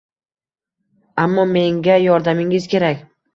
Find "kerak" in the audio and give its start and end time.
2.73-3.07